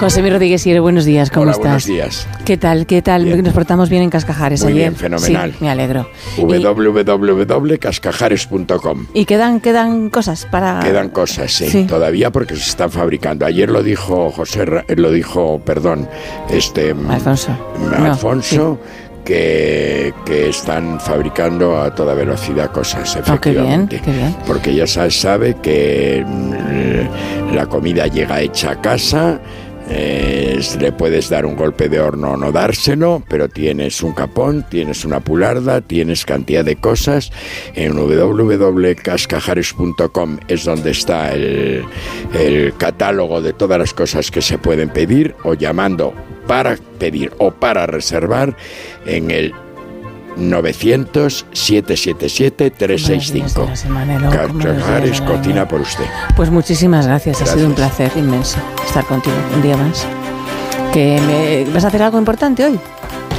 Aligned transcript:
José 0.00 0.22
Mi 0.22 0.30
Rodríguez 0.30 0.62
Sierra, 0.62 0.80
buenos 0.80 1.04
días, 1.04 1.28
¿cómo 1.28 1.42
Hola, 1.42 1.50
estás? 1.52 1.64
buenos 1.64 1.86
días. 1.86 2.28
¿Qué 2.44 2.56
tal? 2.56 2.86
¿Qué 2.86 3.02
tal? 3.02 3.24
Bien. 3.24 3.42
Nos 3.42 3.52
portamos 3.52 3.90
bien 3.90 4.02
en 4.04 4.10
Cascajares 4.10 4.62
Muy 4.62 4.72
ayer. 4.74 4.90
bien, 4.90 4.94
fenomenal. 4.96 5.50
Sí, 5.50 5.56
me 5.60 5.70
alegro. 5.70 6.08
Www.cascajares.com 6.36 9.06
y 9.12 9.24
quedan, 9.24 9.58
quedan 9.60 10.08
cosas 10.10 10.46
para... 10.46 10.78
Quedan 10.84 11.08
cosas, 11.08 11.50
sí, 11.52 11.68
Sí. 11.68 11.82
todavía 11.84 12.30
porque 12.30 12.54
se 12.54 12.70
están 12.70 12.92
fabricando. 12.92 13.44
Ayer 13.44 13.68
lo 13.70 13.82
dijo 13.82 14.30
José, 14.30 14.64
eh, 14.86 14.94
lo 14.96 15.10
dijo, 15.10 15.60
perdón, 15.64 16.08
este 16.48 16.94
mm, 16.94 17.10
Alfonso. 17.10 17.50
mm, 17.50 17.90
No, 17.90 17.96
Alfonso, 18.12 18.78
que, 19.24 20.14
que 20.24 20.50
están 20.50 21.00
fabricando 21.00 21.82
a 21.82 21.92
toda 21.92 22.14
velocidad 22.14 22.70
cosas, 22.70 23.16
Oh, 23.16 23.20
qué 23.40 23.50
bien, 23.50 23.64
efectivamente. 23.90 24.00
qué 24.04 24.12
bien. 24.12 24.36
Porque 24.46 24.72
ya 24.76 24.86
sa- 24.86 25.10
sabe 25.10 25.56
que 25.60 26.24
mm, 26.24 27.52
la 27.56 27.66
comida 27.66 28.06
llega 28.06 28.40
hecha 28.40 28.70
a 28.70 28.80
casa. 28.80 29.40
Le 29.88 30.92
puedes 30.92 31.28
dar 31.28 31.44
un 31.46 31.56
golpe 31.56 31.88
de 31.88 31.98
horno 32.00 32.32
o 32.32 32.36
no 32.36 32.52
dárselo, 32.52 33.22
pero 33.28 33.48
tienes 33.48 34.02
un 34.02 34.12
capón, 34.12 34.64
tienes 34.68 35.04
una 35.04 35.20
pularda, 35.20 35.80
tienes 35.80 36.24
cantidad 36.24 36.64
de 36.64 36.74
cosas. 36.76 37.30
En 37.74 37.96
www.cascajares.com 37.96 40.38
es 40.48 40.64
donde 40.64 40.90
está 40.90 41.32
el, 41.32 41.84
el 42.34 42.74
catálogo 42.76 43.40
de 43.40 43.52
todas 43.52 43.78
las 43.78 43.94
cosas 43.94 44.28
que 44.30 44.42
se 44.42 44.58
pueden 44.58 44.90
pedir 44.90 45.34
o 45.44 45.54
llamando 45.54 46.12
para 46.46 46.76
pedir 46.98 47.32
o 47.38 47.50
para 47.50 47.86
reservar 47.86 48.54
en 49.06 49.30
el 49.30 49.54
900-777-365. 50.38 53.08
Buenos 53.08 53.32
días 53.32 53.54
de 53.54 53.64
la 53.66 53.76
semana, 53.76 54.18
¿no? 54.18 54.30
Buenos 54.30 54.54
días 54.54 54.66
Cascajares 54.76 55.20
de 55.20 55.26
la 55.26 55.32
cocina 55.36 55.68
por 55.68 55.80
usted. 55.80 56.04
Pues 56.36 56.50
muchísimas 56.50 57.06
gracias. 57.06 57.42
ha 57.42 57.46
sido 57.46 57.66
un 57.66 57.74
Gracias. 57.74 58.10
placer 58.10 58.22
inmenso 58.24 58.58
estar 58.86 59.04
contigo 59.06 59.36
un 59.54 59.62
día 59.62 59.76
más. 59.76 60.06
Que 60.92 61.20
me- 61.26 61.64
¿Vas 61.72 61.84
a 61.84 61.88
hacer 61.88 62.02
algo 62.02 62.18
importante 62.18 62.64
hoy? 62.64 62.78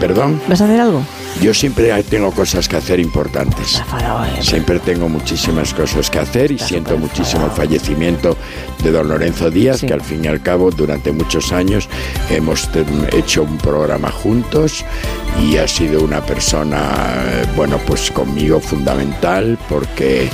Perdón, 0.00 0.40
¿Vas 0.48 0.60
a 0.60 0.64
hacer 0.64 0.80
algo? 0.80 1.02
Yo 1.40 1.52
siempre 1.54 2.02
tengo 2.04 2.30
cosas 2.32 2.68
que 2.68 2.76
hacer 2.76 3.00
importantes. 3.00 3.78
Eh. 3.78 4.42
Siempre 4.42 4.78
tengo 4.80 5.08
muchísimas 5.08 5.74
cosas 5.74 6.10
que 6.10 6.18
hacer 6.18 6.50
y 6.52 6.58
siento 6.58 6.96
muchísimo 6.96 7.46
el 7.46 7.50
fallecimiento 7.52 8.36
de 8.82 8.90
don 8.92 9.08
Lorenzo 9.08 9.50
Díaz, 9.50 9.80
Sí. 9.80 9.86
que 9.86 9.92
al 9.94 10.00
fin 10.00 10.24
y 10.24 10.28
al 10.28 10.42
cabo 10.42 10.70
durante 10.70 11.12
muchos 11.12 11.52
años 11.52 11.88
hemos 12.30 12.68
hecho 13.12 13.42
un 13.42 13.58
programa 13.58 14.10
juntos 14.10 14.84
y 15.42 15.56
ha 15.58 15.68
sido 15.68 16.02
una 16.02 16.20
persona, 16.20 16.78
eh, 17.26 17.44
bueno, 17.54 17.78
pues 17.86 18.10
conmigo 18.10 18.60
fundamental 18.60 19.58
porque 19.68 20.28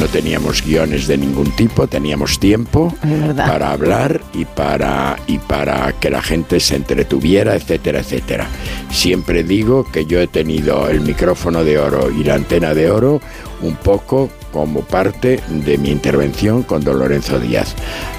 no 0.00 0.06
teníamos 0.06 0.64
guiones 0.64 1.06
de 1.06 1.18
ningún 1.18 1.50
tipo, 1.52 1.86
teníamos 1.86 2.38
tiempo 2.38 2.94
para 3.36 3.70
hablar 3.72 4.20
y 4.34 4.44
para, 4.44 5.16
y 5.26 5.38
para 5.38 5.92
que 6.00 6.10
la 6.10 6.22
gente 6.22 6.58
se 6.60 6.76
entretuviera, 6.76 7.54
etcétera, 7.54 8.00
etcétera. 8.00 8.48
Siempre 8.90 9.42
digo 9.44 9.84
que 9.84 10.06
yo 10.06 10.20
he 10.20 10.26
tenido 10.26 10.88
el 10.88 11.00
micrófono 11.02 11.62
de 11.64 11.78
oro 11.78 12.10
y 12.10 12.24
la 12.24 12.34
antena 12.34 12.74
de 12.74 12.90
oro 12.90 13.20
un 13.60 13.74
poco 13.76 14.30
como 14.52 14.80
parte 14.80 15.40
de 15.48 15.76
mi 15.78 15.90
intervención 15.90 16.62
con 16.62 16.82
don 16.82 16.98
Lorenzo 16.98 17.38
Díaz. 17.38 17.74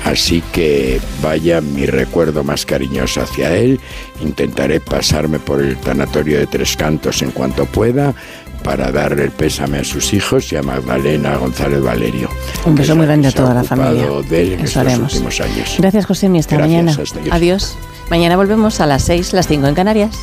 Así 0.05 0.43
que 0.53 0.99
vaya 1.23 1.59
mi 1.59 1.85
recuerdo 1.85 2.43
más 2.43 2.65
cariñoso 2.65 3.21
hacia 3.21 3.55
él. 3.55 3.79
Intentaré 4.21 4.79
pasarme 4.79 5.39
por 5.39 5.61
el 5.61 5.75
tanatorio 5.77 6.37
de 6.37 6.45
Tres 6.47 6.75
Cantos 6.77 7.21
en 7.23 7.31
cuanto 7.31 7.65
pueda 7.65 8.13
para 8.63 8.91
darle 8.91 9.23
el 9.23 9.31
pésame 9.31 9.79
a 9.79 9.83
sus 9.83 10.13
hijos 10.13 10.51
y 10.51 10.57
a 10.57 10.61
Magdalena 10.61 11.37
González 11.37 11.81
Valerio. 11.81 12.29
Un 12.65 12.75
beso 12.75 12.91
es 12.91 12.97
muy 12.97 13.07
grande 13.07 13.29
a 13.29 13.31
toda 13.31 13.53
la 13.53 13.63
familia. 13.63 14.07
de 14.29 14.41
él 14.41 14.47
en 14.53 14.59
Eso 14.59 14.65
estos 14.65 14.77
haremos. 14.77 15.13
últimos 15.13 15.41
años. 15.41 15.75
Gracias, 15.79 16.05
José. 16.05 16.27
Hasta 16.27 16.57
Gracias, 16.57 16.59
mañana. 16.83 16.91
hasta. 17.01 17.35
Adiós. 17.35 17.75
Mañana 18.11 18.35
volvemos 18.35 18.79
a 18.81 18.85
las 18.85 19.03
6, 19.03 19.33
las 19.33 19.47
5 19.47 19.65
en 19.67 19.75
Canarias. 19.75 20.15